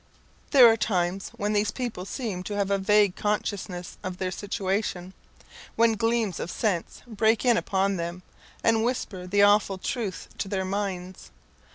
There 0.49 0.67
are 0.67 0.75
times 0.75 1.29
when 1.37 1.53
these 1.53 1.69
people 1.69 2.05
seem 2.05 2.41
to 2.45 2.55
have 2.55 2.71
a 2.71 2.79
vague 2.79 3.15
consciousness 3.15 3.99
of 4.03 4.17
their 4.17 4.31
situation; 4.31 5.13
when 5.75 5.93
gleams 5.93 6.39
of 6.39 6.49
sense 6.49 7.03
break 7.05 7.45
in 7.45 7.55
upon 7.55 7.97
them, 7.97 8.23
and 8.63 8.83
whisper 8.83 9.27
the 9.27 9.43
awful 9.43 9.77
truth 9.77 10.27
to 10.39 10.47
their 10.47 10.65
minds. 10.65 11.29